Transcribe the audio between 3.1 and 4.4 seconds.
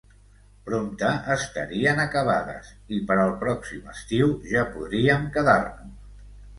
per al pròxim estiu,